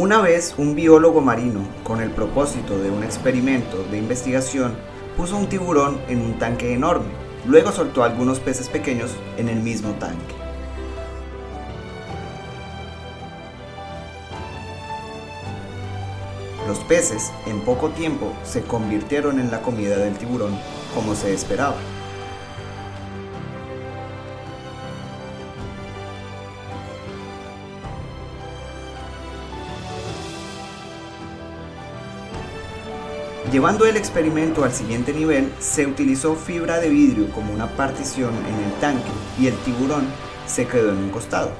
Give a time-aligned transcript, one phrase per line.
[0.00, 4.76] Una vez un biólogo marino, con el propósito de un experimento de investigación,
[5.16, 7.08] puso un tiburón en un tanque enorme.
[7.44, 10.36] Luego soltó algunos peces pequeños en el mismo tanque.
[16.68, 20.56] Los peces, en poco tiempo, se convirtieron en la comida del tiburón,
[20.94, 21.74] como se esperaba.
[33.52, 38.62] Llevando el experimento al siguiente nivel, se utilizó fibra de vidrio como una partición en
[38.62, 39.08] el tanque
[39.40, 40.04] y el tiburón
[40.46, 41.50] se quedó en un costado.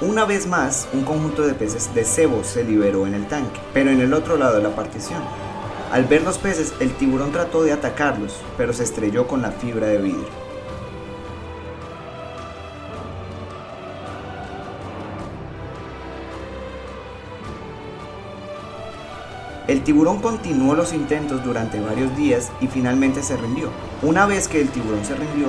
[0.00, 3.90] Una vez más, un conjunto de peces de cebo se liberó en el tanque, pero
[3.90, 5.22] en el otro lado de la partición.
[5.92, 9.86] Al ver los peces, el tiburón trató de atacarlos, pero se estrelló con la fibra
[9.86, 10.47] de vidrio.
[19.68, 23.68] El tiburón continuó los intentos durante varios días y finalmente se rindió.
[24.00, 25.48] Una vez que el tiburón se rindió,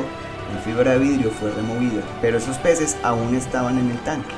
[0.53, 4.35] la fibra de vidrio fue removida, pero esos peces aún estaban en el tanque.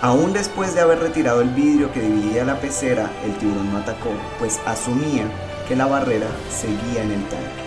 [0.00, 4.10] Aún después de haber retirado el vidrio que dividía la pecera, el tiburón no atacó,
[4.38, 5.26] pues asumía
[5.68, 7.65] que la barrera seguía en el tanque.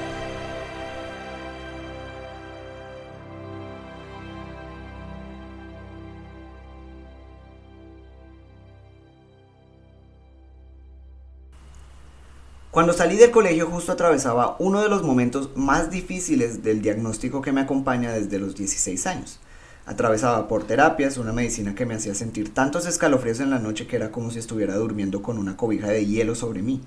[12.79, 17.51] Cuando salí del colegio justo atravesaba uno de los momentos más difíciles del diagnóstico que
[17.51, 19.41] me acompaña desde los 16 años.
[19.85, 23.97] Atravesaba por terapias, una medicina que me hacía sentir tantos escalofríos en la noche que
[23.97, 26.81] era como si estuviera durmiendo con una cobija de hielo sobre mí.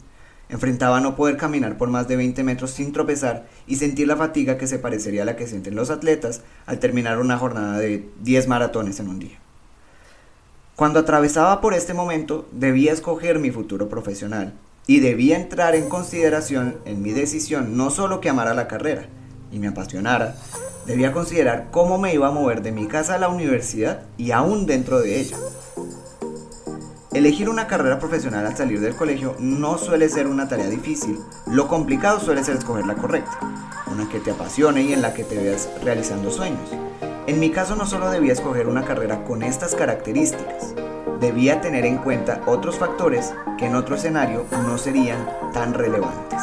[0.48, 4.56] Enfrentaba no poder caminar por más de 20 metros sin tropezar y sentir la fatiga
[4.56, 8.48] que se parecería a la que sienten los atletas al terminar una jornada de 10
[8.48, 9.38] maratones en un día.
[10.74, 14.54] Cuando atravesaba por este momento, debía escoger mi futuro profesional,
[14.86, 19.06] y debía entrar en consideración en mi decisión no solo que amara la carrera
[19.50, 20.34] y me apasionara,
[20.86, 24.66] debía considerar cómo me iba a mover de mi casa a la universidad y aún
[24.66, 25.36] dentro de ella.
[27.12, 31.68] Elegir una carrera profesional al salir del colegio no suele ser una tarea difícil, lo
[31.68, 33.38] complicado suele ser escoger la correcta,
[33.92, 36.70] una que te apasione y en la que te veas realizando sueños.
[37.26, 40.74] En mi caso no solo debía escoger una carrera con estas características,
[41.20, 46.40] debía tener en cuenta otros factores que en otro escenario no serían tan relevantes.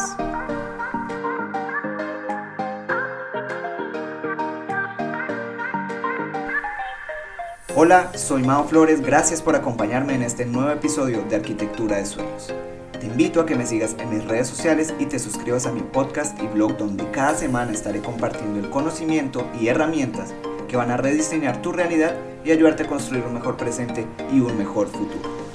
[7.76, 12.54] Hola, soy Mao Flores, gracias por acompañarme en este nuevo episodio de Arquitectura de Sueños.
[13.00, 15.80] Te invito a que me sigas en mis redes sociales y te suscribas a mi
[15.80, 20.34] podcast y blog donde cada semana estaré compartiendo el conocimiento y herramientas
[20.68, 24.58] que van a rediseñar tu realidad y ayudarte a construir un mejor presente y un
[24.58, 25.50] mejor futuro.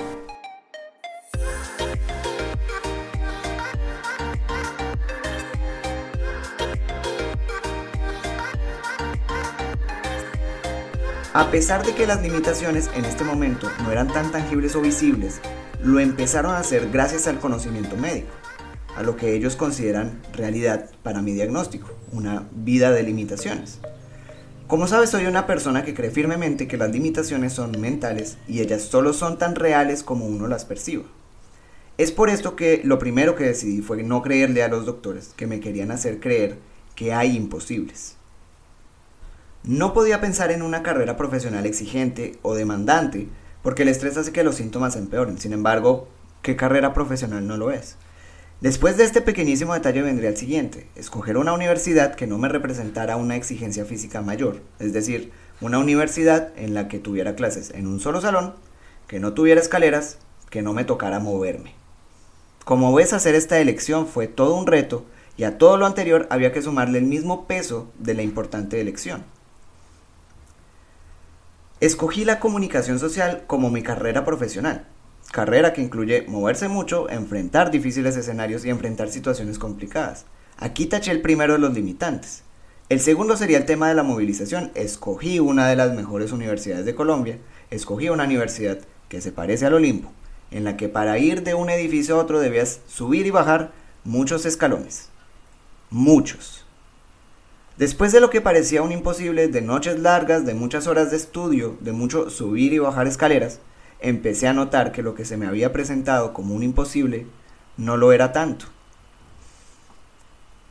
[11.37, 15.41] A pesar de que las limitaciones en este momento no eran tan tangibles o visibles,
[15.83, 18.29] lo empezaron a hacer gracias al conocimiento médico,
[18.95, 23.81] a lo que ellos consideran realidad para mi diagnóstico, una vida de limitaciones.
[24.67, 28.81] Como sabes, soy una persona que cree firmemente que las limitaciones son mentales y ellas
[28.83, 31.05] solo son tan reales como uno las perciba.
[31.99, 35.47] Es por esto que lo primero que decidí fue no creerle a los doctores que
[35.47, 36.57] me querían hacer creer
[36.97, 38.17] que hay imposibles.
[39.65, 43.29] No podía pensar en una carrera profesional exigente o demandante
[43.63, 45.39] porque el estrés hace que los síntomas empeoren.
[45.39, 46.09] Sin embargo,
[46.41, 47.97] ¿qué carrera profesional no lo es?
[48.61, 53.17] Después de este pequeñísimo detalle vendría el siguiente, escoger una universidad que no me representara
[53.17, 58.01] una exigencia física mayor, es decir, una universidad en la que tuviera clases en un
[58.01, 58.55] solo salón,
[59.07, 60.19] que no tuviera escaleras,
[60.51, 61.75] que no me tocara moverme.
[62.65, 65.05] Como ves, hacer esta elección fue todo un reto
[65.37, 69.25] y a todo lo anterior había que sumarle el mismo peso de la importante elección.
[71.81, 74.87] Escogí la comunicación social como mi carrera profesional,
[75.35, 80.27] carrera que incluye moverse mucho, enfrentar difíciles escenarios y enfrentar situaciones complicadas.
[80.57, 82.45] Aquí taché el primero de los limitantes.
[82.89, 84.71] El segundo sería el tema de la movilización.
[84.77, 87.39] Escogí una de las mejores universidades de Colombia,
[87.73, 88.79] escogí una universidad
[89.09, 90.13] que se parece al Olimpo,
[90.53, 93.73] en la que para ir de un edificio a otro debías subir y bajar
[94.05, 95.09] muchos escalones.
[95.91, 96.65] Muchos.
[97.77, 101.77] Después de lo que parecía un imposible, de noches largas, de muchas horas de estudio,
[101.81, 103.59] de mucho subir y bajar escaleras,
[104.05, 107.27] empecé a notar que lo que se me había presentado como un imposible
[107.79, 108.67] no lo era tanto.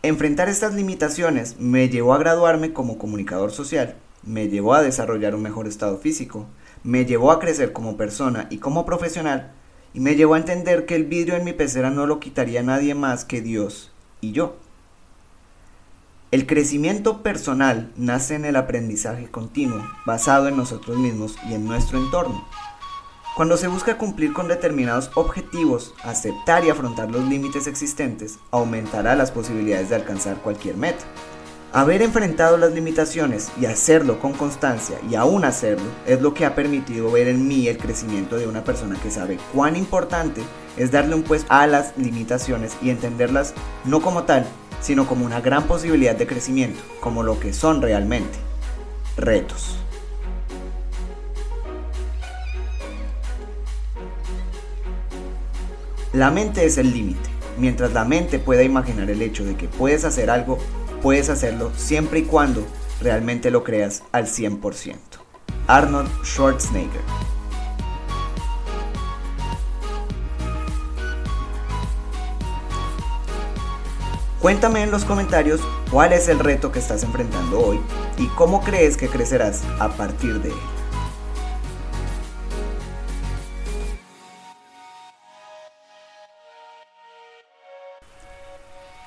[0.04, 5.42] Enfrentar estas limitaciones me llevó a graduarme como comunicador social, me llevó a desarrollar un
[5.42, 6.46] mejor estado físico,
[6.84, 9.52] me llevó a crecer como persona y como profesional,
[9.96, 12.94] y me llevó a entender que el vidrio en mi pecera no lo quitaría nadie
[12.94, 13.92] más que Dios
[14.22, 14.58] y yo.
[16.30, 21.98] El crecimiento personal nace en el aprendizaje continuo, basado en nosotros mismos y en nuestro
[21.98, 22.46] entorno.
[23.36, 29.32] Cuando se busca cumplir con determinados objetivos, aceptar y afrontar los límites existentes aumentará las
[29.32, 31.04] posibilidades de alcanzar cualquier meta.
[31.72, 36.54] Haber enfrentado las limitaciones y hacerlo con constancia y aún hacerlo es lo que ha
[36.54, 40.44] permitido ver en mí el crecimiento de una persona que sabe cuán importante
[40.78, 44.46] es darle un puesto a las limitaciones y entenderlas no como tal,
[44.80, 48.38] sino como una gran posibilidad de crecimiento, como lo que son realmente,
[49.18, 49.83] retos.
[56.14, 57.28] La mente es el límite.
[57.58, 60.60] Mientras la mente pueda imaginar el hecho de que puedes hacer algo,
[61.02, 62.64] puedes hacerlo siempre y cuando
[63.02, 64.96] realmente lo creas al 100%.
[65.66, 67.02] Arnold Schwarzenegger.
[74.40, 77.80] Cuéntame en los comentarios cuál es el reto que estás enfrentando hoy
[78.20, 80.83] y cómo crees que crecerás a partir de él.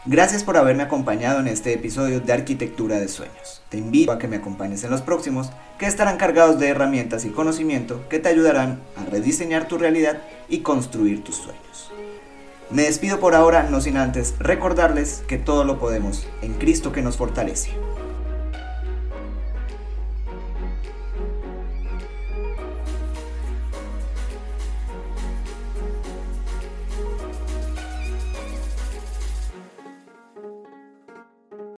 [0.08, 3.60] Gracias por haberme acompañado en este episodio de Arquitectura de Sueños.
[3.70, 5.50] Te invito a que me acompañes en los próximos,
[5.80, 10.60] que estarán cargados de herramientas y conocimiento que te ayudarán a rediseñar tu realidad y
[10.60, 11.90] construir tus sueños.
[12.70, 17.02] Me despido por ahora, no sin antes recordarles que todo lo podemos en Cristo que
[17.02, 17.72] nos fortalece.